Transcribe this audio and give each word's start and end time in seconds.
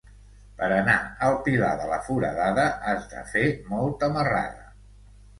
Per 0.59 0.67
anar 0.75 0.93
al 1.25 1.35
Pilar 1.47 1.67
de 1.81 1.89
la 1.91 1.99
Foradada 2.07 2.65
has 2.93 3.03
de 3.11 3.21
fer 3.33 3.43
molta 3.75 4.09
marrada. 4.15 4.65